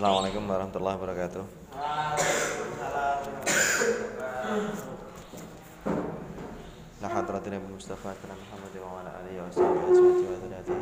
[0.00, 1.44] Assalamualaikum warahmatullahi wabarakatuh.
[7.04, 10.80] لحضرة النبي المصطفى كان محمد وعلى آله وصحبه أجمعين وذريته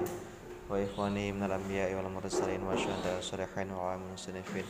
[0.70, 4.66] وإخواني من الأنبياء والمرسلين والشهداء والصالحين وعامل المسلمين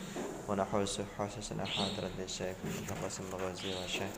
[0.49, 2.57] ونحوس حسسنا حضرة الشيخ
[2.89, 4.13] القاسم الغزي والشيخ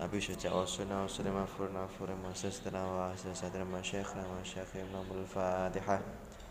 [0.00, 6.00] أبي شجاع والسنة وسليمان فرنا فرنا وسستنا وأسستنا وشيخنا وشيخنا الفاتحة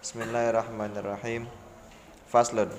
[0.00, 1.44] Bismillahirrahmanirrahim.
[2.32, 2.72] Faslun.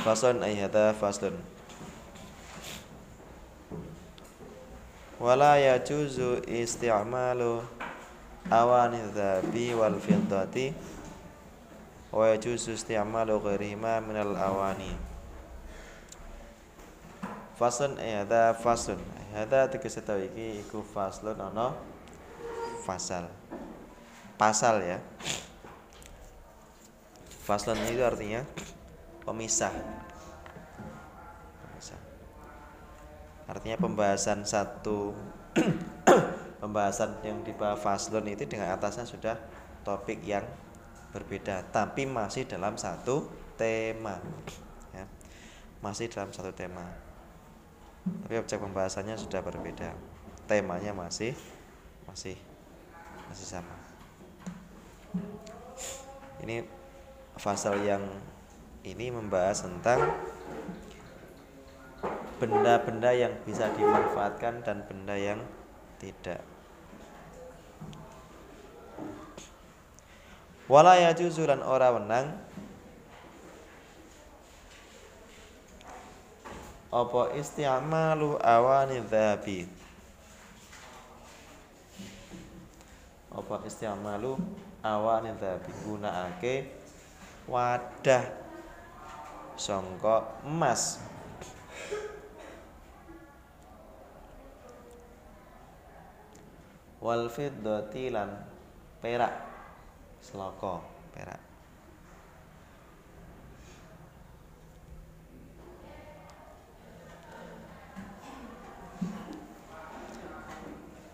[0.00, 1.36] Faslun ay hadha faslun.
[5.20, 7.68] Wala yajuzu isti'malu
[8.48, 10.72] awani dhabi wal fiddati
[12.08, 14.96] wa yajuzu isti'malu ghairihima minal awani.
[17.60, 18.96] Fasun ayada fasun
[19.36, 21.76] ayada tegese tau iki iku faslun ana
[22.88, 23.28] fasal
[24.36, 24.98] pasal ya.
[27.44, 28.42] Faslun itu artinya
[29.24, 29.72] pemisah.
[33.46, 35.14] Artinya pembahasan satu
[36.62, 39.38] pembahasan yang dibahas faslun itu dengan atasnya sudah
[39.86, 40.42] topik yang
[41.14, 44.18] berbeda tapi masih dalam satu tema
[44.90, 45.06] ya.
[45.78, 46.82] masih dalam satu tema.
[48.26, 49.94] Tapi objek pembahasannya sudah berbeda.
[50.50, 51.38] Temanya masih
[52.10, 52.34] masih
[53.30, 53.95] masih sama
[56.44, 56.64] ini
[57.36, 58.02] fasal yang
[58.86, 60.14] ini membahas tentang
[62.36, 65.40] benda-benda yang bisa dimanfaatkan dan benda yang
[65.96, 66.44] tidak.
[70.66, 72.42] Wala yajuzu ora wenang
[76.90, 79.75] apa isti'malu awani dzabi.
[83.46, 84.34] Apa isti'malu
[84.82, 86.66] awani dzabi gunakake
[87.46, 88.26] wadah
[89.54, 90.98] sangka emas.
[96.98, 98.34] Wal fiddati lan
[98.98, 99.30] perak
[100.18, 100.82] seloko
[101.14, 101.38] perak.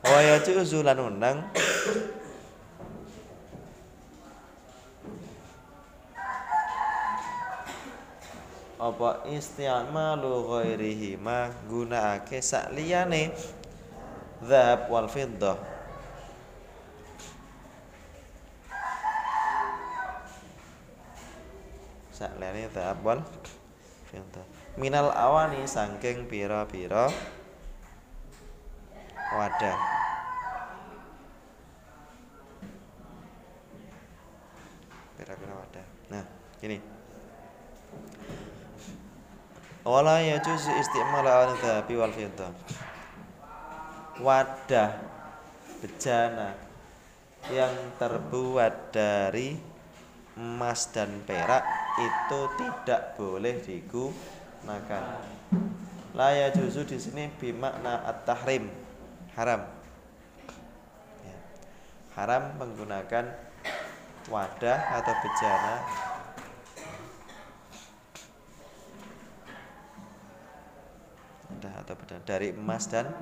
[0.00, 1.44] Wa yajuzu lan undang
[8.82, 13.30] apa isti'malu ghairihi ma gunakake sak liyane?
[14.42, 15.54] Dzhab wal fiddah.
[22.10, 23.22] Sak liyane dzhab wal
[24.10, 24.42] fiddah.
[24.74, 27.06] Minal awani saking pira-pira
[29.30, 29.78] wadah.
[35.14, 35.86] Pira-pira wadah.
[36.10, 36.26] Nah
[36.58, 37.01] gini
[39.82, 42.54] wala yajuzu isti'mal al-dhahabi wal fiddah
[44.22, 44.94] wadah
[45.82, 46.54] bejana
[47.50, 49.58] yang terbuat dari
[50.38, 51.66] emas dan perak
[51.98, 55.20] itu tidak boleh digunakan.
[56.12, 58.68] La yajuzu di sini bimakna at-tahrim,
[59.34, 59.64] haram.
[61.24, 61.38] Ya.
[62.16, 63.32] Haram menggunakan
[64.30, 65.74] wadah atau bejana
[71.50, 73.12] wadah atau dari emas dan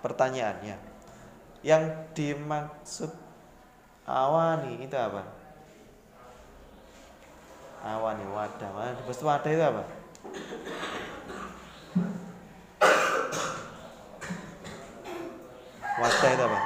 [0.00, 0.76] pertanyaannya
[1.64, 3.12] yang dimaksud
[4.04, 5.24] awani itu apa?
[7.84, 9.84] Awani wadah wadah itu apa
[15.94, 16.60] wadah itu apa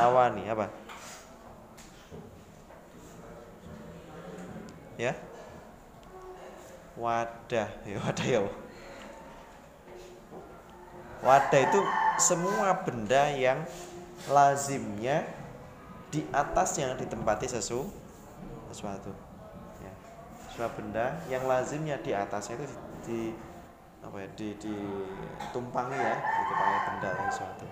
[0.00, 0.66] awani apa
[4.96, 5.12] ya
[7.46, 8.40] wadah ya wadah ya
[11.22, 11.80] Wadah itu
[12.18, 13.62] semua benda yang
[14.26, 15.22] lazimnya
[16.10, 17.86] di atas yang ditempati sesu
[18.74, 19.14] sesuatu.
[19.78, 19.92] Ya.
[20.50, 22.74] Semua benda yang lazimnya di atasnya itu di,
[23.06, 23.20] di
[24.02, 27.66] apa ya di ditumpangi ya ditumpangi benda atau sesuatu.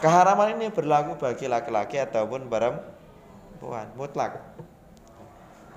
[0.00, 4.40] Keharaman ini berlaku bagi laki-laki ataupun perempuan mutlak.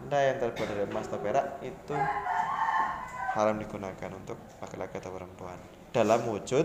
[0.07, 1.91] Benda yang terbuat dari emas atau perak itu
[3.35, 5.59] haram digunakan untuk laki-laki atau perempuan
[5.91, 6.63] dalam wujud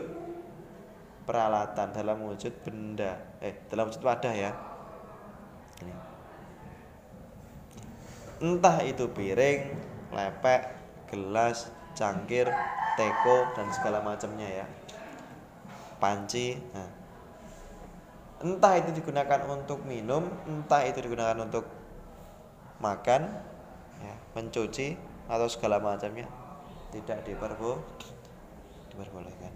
[1.26, 4.54] peralatan, dalam wujud benda, eh dalam wujud wadah ya.
[5.82, 5.94] Ini.
[8.46, 9.74] Entah itu piring,
[10.14, 10.62] lepek,
[11.10, 11.66] gelas,
[11.98, 12.46] cangkir,
[12.94, 14.66] teko dan segala macamnya ya.
[15.98, 16.62] Panci.
[16.70, 16.90] Nah,
[18.46, 21.81] entah itu digunakan untuk minum entah itu digunakan untuk
[22.82, 23.30] makan
[24.02, 24.98] ya, mencuci
[25.30, 26.26] atau segala macamnya.
[26.90, 27.78] Tidak diperbo
[28.92, 29.54] diperbolehkan.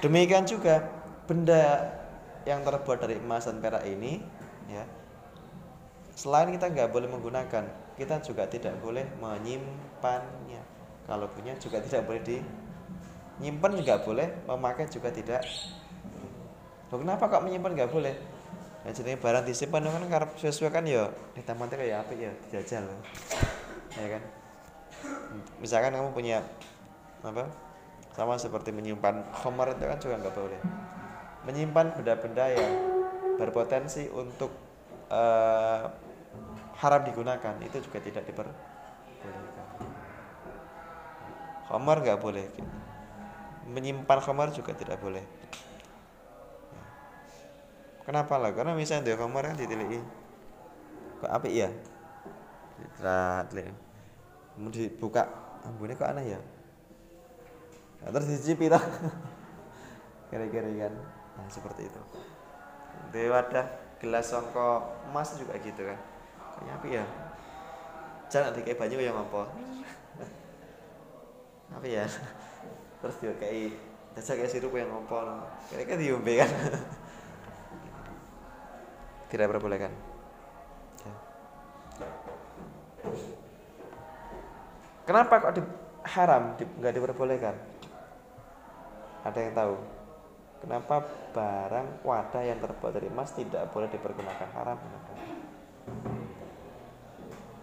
[0.00, 0.88] Demikian juga
[1.28, 1.92] benda
[2.48, 4.24] yang terbuat dari emas dan perak ini
[4.68, 4.84] ya
[6.20, 7.64] selain kita nggak boleh menggunakan
[7.96, 10.60] kita juga tidak boleh menyimpannya.
[11.08, 12.36] Kalau punya juga tidak boleh di
[13.40, 14.28] nyimpan juga boleh.
[14.44, 15.40] Memakai juga tidak.
[16.92, 18.12] Loh, kenapa kok menyimpan nggak boleh?
[18.84, 21.08] Ya jadi barang disimpan kan karena sesuai kan ya.
[21.32, 22.32] Di taman kayak apa ya?
[22.48, 22.84] Dijajal.
[23.96, 24.22] Ya kan?
[25.56, 26.44] Misalkan kamu punya
[27.24, 27.48] apa?
[28.12, 30.60] Sama seperti menyimpan homer itu kan juga nggak boleh.
[31.48, 32.72] Menyimpan benda-benda yang
[33.40, 34.52] berpotensi untuk
[35.08, 35.88] uh,
[36.80, 39.78] haram digunakan itu juga tidak diperbolehkan.
[41.68, 42.46] Khamar nggak boleh.
[43.70, 45.22] Menyimpan khamar juga tidak boleh.
[48.02, 48.50] Kenapa lah?
[48.50, 50.00] Karena misalnya dia khamar kan ditilihi.
[51.22, 51.70] Kok api ya?
[52.80, 53.70] Ditelit.
[54.58, 55.28] Mau dibuka,
[55.62, 56.40] ambune kok aneh ya?
[58.00, 58.82] Nah, terus dicicipi lah.
[60.32, 60.94] Kira-kira kan
[61.40, 62.00] nah seperti itu
[63.10, 63.66] di wadah
[63.96, 65.98] gelas songko emas juga gitu kan
[66.60, 67.04] kayaknya apa ya?
[68.30, 69.48] Jangan nanti kayak banyu yang apa
[71.70, 72.04] apa ya?
[73.00, 73.72] Terus dia kayak
[74.12, 76.50] jasa kayak sirup yang apa kira-kira diumbe kan?
[79.30, 79.92] Tidak perbolehkan
[81.00, 81.14] ya.
[85.08, 85.62] kenapa kok di,
[86.12, 86.42] haram?
[86.58, 87.56] Nggak di, diperbolehkan?
[89.24, 89.74] Ada yang tahu?
[90.60, 90.96] Kenapa
[91.32, 94.48] barang wadah yang terbuat dari emas tidak boleh dipergunakan?
[94.52, 94.76] Haram?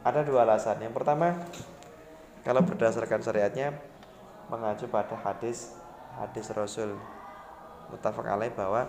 [0.07, 0.79] Ada dua alasan.
[0.79, 1.35] Yang pertama,
[2.47, 3.75] kalau berdasarkan syariatnya
[4.47, 5.75] mengacu pada hadis
[6.15, 6.95] hadis Rasul
[7.91, 8.87] mutafak alaih bahwa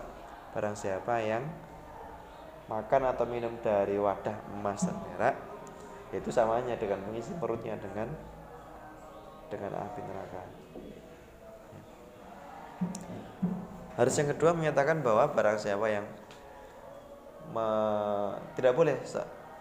[0.54, 1.42] barang siapa yang
[2.70, 5.34] makan atau minum dari wadah emas dan perak
[6.14, 8.06] itu samanya dengan mengisi perutnya dengan
[9.50, 10.42] dengan api neraka.
[13.98, 16.06] Harus yang kedua menyatakan bahwa barang siapa yang
[17.50, 17.66] me,
[18.54, 18.94] tidak boleh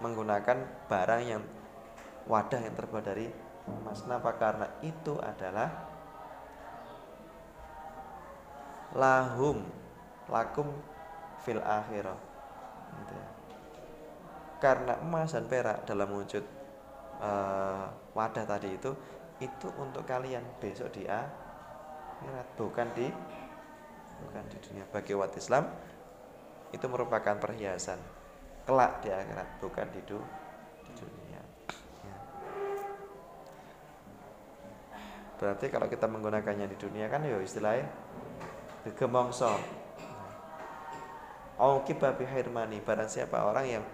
[0.01, 1.44] menggunakan barang yang
[2.29, 3.27] wadah yang terbuat dari
[3.67, 4.03] emas.
[4.03, 4.35] Kenapa?
[4.38, 5.69] Karena itu adalah
[8.95, 9.63] lahum
[10.27, 10.67] lakum
[11.41, 12.19] fil akhirah.
[13.03, 13.27] Gitu ya.
[14.57, 16.41] Karena emas dan perak dalam wujud
[17.21, 17.85] uh,
[18.17, 18.91] wadah tadi itu
[19.38, 23.06] itu untuk kalian besok di akhirat bukan di
[24.18, 25.69] bukan di dunia bagi umat Islam
[26.73, 28.01] itu merupakan perhiasan
[28.68, 30.19] kelak di akhirat bukan di, du,
[30.83, 31.42] di dunia.
[32.04, 32.18] Ya.
[35.40, 37.88] berarti kalau kita menggunakannya di dunia kan ya istilahnya
[39.00, 39.56] gemongso
[41.57, 43.86] Auki babi hairmani Barang siapa orang yang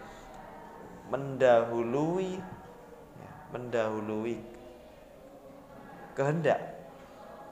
[1.08, 2.36] Mendahului
[3.24, 4.36] ya, Mendahului
[6.12, 6.60] Kehendak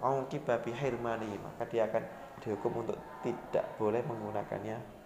[0.04, 2.04] Auki babi hairmani Maka dia akan
[2.44, 5.01] dihukum untuk tidak boleh menggunakannya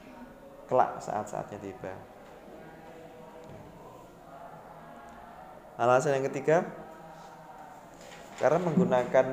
[0.65, 1.93] kelak saat-saatnya tiba.
[5.75, 6.63] Alasan yang ketiga,
[8.39, 9.25] karena menggunakan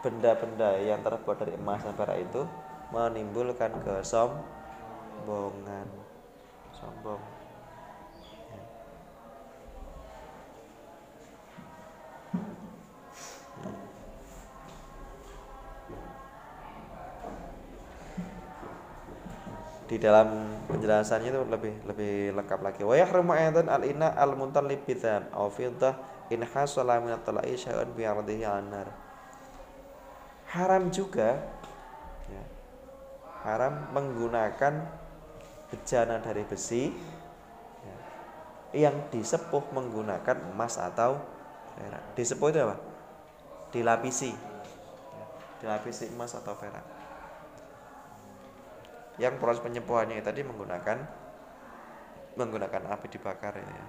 [0.00, 2.48] benda-benda yang terbuat dari emas dan perak itu
[2.88, 4.44] menimbulkan kesombongan,
[6.72, 7.33] sombong.
[19.94, 22.82] Di dalam penjelasannya itu lebih lebih lengkap lagi.
[22.82, 25.94] Wa yahrumu aidan al-ina al-muntallib bidzam aw fiddah
[26.34, 28.90] in hasala min at-tala'i syai'un bi ardihi nar
[30.50, 31.38] Haram juga
[32.26, 32.44] ya,
[33.46, 34.86] haram menggunakan
[35.70, 36.90] bejana dari besi
[37.82, 37.96] ya,
[38.86, 41.22] yang disepuh menggunakan emas atau
[41.74, 42.02] perak.
[42.18, 42.76] Disepuh itu apa?
[43.70, 44.30] Dilapisi.
[45.14, 45.26] Ya,
[45.62, 47.03] dilapisi emas atau perak
[49.18, 50.98] yang proses penyembuhannya tadi menggunakan
[52.34, 53.86] menggunakan api dibakar ini ya.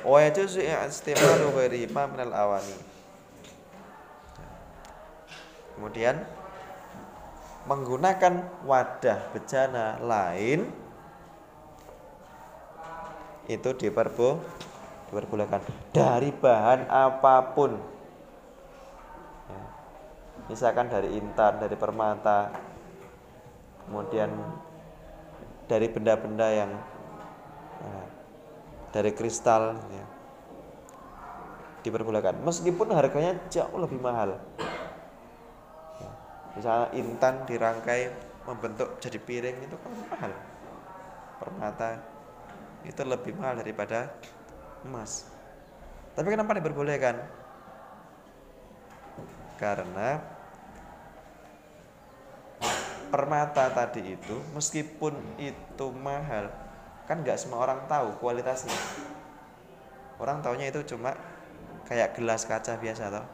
[0.00, 2.76] Wa yajuzu istimalu ghairi ma minal awani.
[5.76, 6.20] Kemudian
[7.64, 10.68] menggunakan wadah bejana lain
[13.48, 14.40] itu diperbo
[15.10, 17.99] diperbolehkan dari bahan apa pun
[20.50, 22.50] misalkan dari intan dari permata
[23.86, 24.30] kemudian
[25.70, 26.70] dari benda-benda yang
[27.78, 28.02] ya,
[28.90, 30.06] dari kristal ya,
[31.86, 32.42] diperbolehkan.
[32.42, 34.34] Meskipun harganya jauh lebih mahal.
[36.02, 36.10] Ya,
[36.58, 38.10] misalnya intan dirangkai
[38.50, 40.32] membentuk jadi piring itu kan mahal.
[41.38, 42.02] Permata
[42.82, 44.10] itu lebih mahal daripada
[44.82, 45.30] emas.
[46.18, 47.16] Tapi kenapa diperbolehkan?
[49.60, 50.39] Karena
[53.10, 56.48] permata tadi itu meskipun itu mahal
[57.10, 58.70] kan nggak semua orang tahu kualitasnya.
[60.22, 61.10] Orang taunya itu cuma
[61.90, 63.26] kayak gelas kaca biasa toh.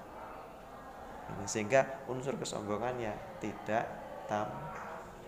[1.45, 3.85] Sehingga unsur kesombongannya tidak
[4.25, 4.49] tam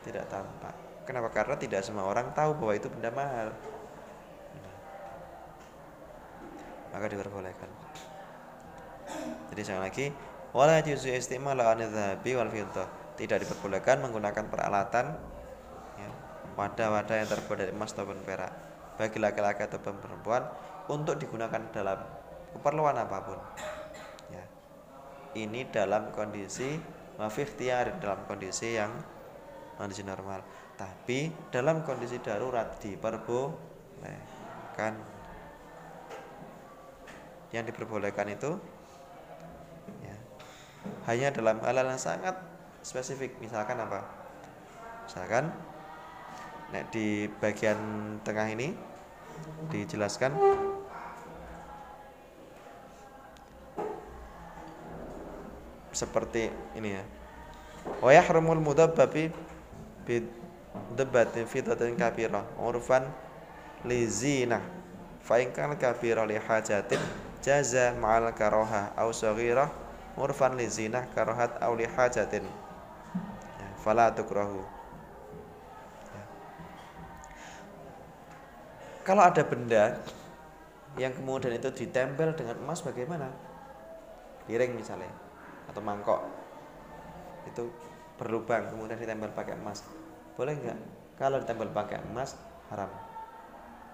[0.01, 0.73] tidak tampak.
[1.05, 1.29] Kenapa?
[1.29, 3.53] Karena tidak semua orang tahu bahwa itu benda mahal.
[6.89, 7.69] Maka diperbolehkan.
[9.53, 10.07] Jadi sekali lagi
[10.57, 12.89] wala yuzu istimal an wal fiddah
[13.19, 15.19] tidak diperbolehkan menggunakan peralatan
[15.99, 16.07] ya,
[16.55, 18.55] wadah-wadah yang terbuat dari emas ataupun perak
[18.95, 20.47] bagi laki-laki atau perempuan
[20.87, 21.99] untuk digunakan dalam
[22.55, 23.43] keperluan apa pun
[24.31, 24.47] ya.
[25.35, 26.79] ini dalam kondisi
[27.59, 28.95] tiar dalam kondisi yang
[29.75, 30.47] kondisi normal
[30.79, 34.95] tapi dalam kondisi darurat diperbolehkan
[37.51, 38.55] yang diperbolehkan itu
[40.07, 40.15] ya,
[41.11, 42.48] hanya dalam -hal yang sangat
[42.83, 44.05] spesifik misalkan apa?
[45.05, 45.51] Misalkan
[46.73, 47.79] nah, di bagian
[48.23, 48.75] tengah ini
[49.73, 50.35] dijelaskan
[55.93, 57.05] seperti ini ya.
[57.99, 59.33] Wa yahrumul mudabbabi
[60.07, 60.23] bi
[60.95, 63.07] dabbatin fitatin kabirah urfan
[63.87, 64.63] li zinah
[65.23, 67.01] fa in kana kabirah li hajatin
[67.43, 69.71] jaza ma'al karoha au saghirah
[70.19, 72.47] urfan li zinah karohat au li hajatin
[73.89, 74.61] fala tukrahu.
[76.13, 76.25] Ya.
[79.01, 79.97] kalau ada benda
[81.01, 83.33] yang kemudian itu ditempel dengan emas bagaimana?
[84.45, 85.09] Piring misalnya
[85.73, 86.21] atau mangkok.
[87.49, 87.73] Itu
[88.21, 89.81] berlubang kemudian ditempel pakai emas.
[90.37, 90.79] Boleh nggak?
[91.17, 92.37] Kalau ditempel pakai emas
[92.69, 92.93] haram.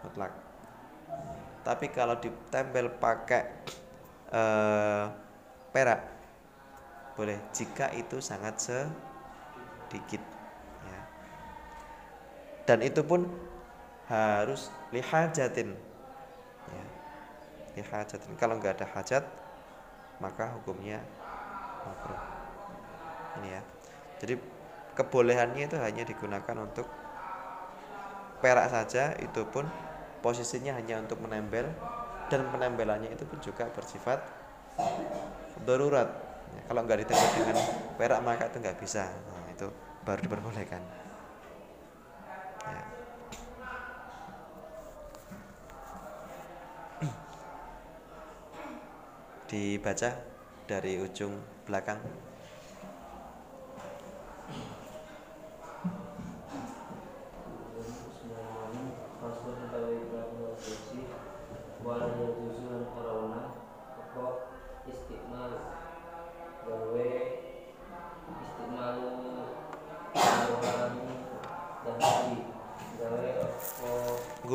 [0.02, 0.34] Mutlak.
[1.62, 3.42] Tapi kalau ditempel pakai
[4.34, 5.06] uh,
[5.70, 6.02] perak
[7.14, 7.38] boleh.
[7.54, 8.78] Jika itu sangat se
[9.94, 10.22] sedikit
[10.82, 11.00] ya.
[12.66, 13.30] dan itu pun
[14.10, 15.78] harus lihajatin
[16.66, 16.84] ya.
[17.78, 19.24] lihajatin kalau nggak ada hajat
[20.22, 21.02] maka hukumnya
[21.84, 22.22] makruh.
[23.40, 23.62] Ini ya.
[24.22, 24.34] Jadi
[24.94, 26.86] kebolehannya itu hanya digunakan untuk
[28.38, 29.66] perak saja itu pun
[30.22, 31.66] posisinya hanya untuk menempel
[32.32, 34.22] dan penempelannya itu pun juga bersifat
[35.66, 36.08] darurat.
[36.54, 37.56] Ya, kalau nggak ditempel dengan
[37.98, 39.10] perak maka itu nggak bisa.
[39.50, 39.68] Itu
[40.04, 40.82] baru diperbolehkan
[42.68, 42.82] ya.
[49.49, 50.11] dibaca
[50.68, 51.32] dari ujung
[51.64, 52.00] belakang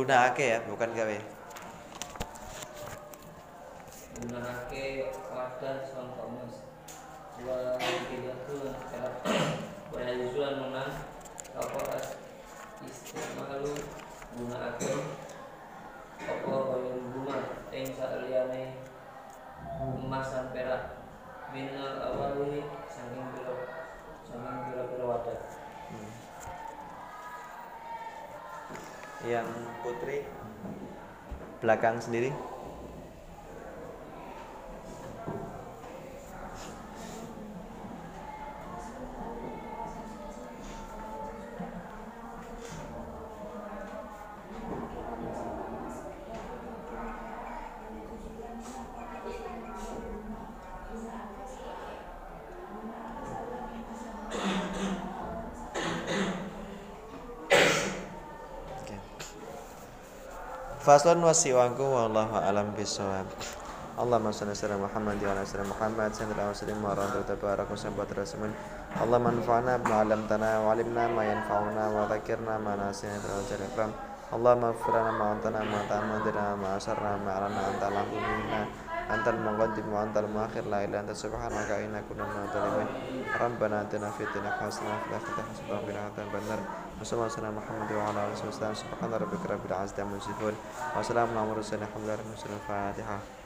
[0.10, 1.18] gunakake ya bukan gawe.
[4.18, 6.66] Gunakake wadah contoh mas
[7.46, 7.78] wa
[8.50, 8.74] tuh
[9.94, 11.06] wa yusulan menang
[11.54, 11.82] apa
[12.90, 13.70] istimalu
[14.34, 14.98] gunakake
[16.26, 17.38] apa koyon bunga
[17.70, 18.82] ing saliyane
[19.78, 21.06] emas dan perak.
[21.54, 22.66] Minal awali.
[22.90, 23.54] Saking pira
[24.26, 25.38] saking pira-pira wadah
[29.30, 29.46] yang
[29.86, 30.26] putri
[31.62, 32.34] belakang sendiri
[60.90, 63.30] Faslun wasi'anku wallahu alam bisawab.
[64.34, 68.10] Salli ala Muhammad wa ala ali Muhammad sallallahu alaihi wasallam wa rahmatullahi tabarak wa sahabat
[68.18, 68.50] rasulun.
[68.98, 73.94] Allahumma anfa'na bima 'allamtana wa 'allimna ma yanfa'una wa dzakirna ma nasina wa ikram.
[74.34, 76.82] Allahumma ighfir lana ma antana ma ta'amadna ma
[79.10, 82.88] antal muqaddim wa antal muakhir la ilaha anta subhanaka inna kunna minadh dhalimin.
[83.42, 86.62] Rabbana atina fid dunya hasanah wa fil akhirati hasanah wa qina adzaban nar.
[87.02, 88.78] Wassalamu ala Muhammad wa ala alihi wasallam.
[88.78, 89.74] Subhana rabbika rabbil.
[92.94, 93.39] Wa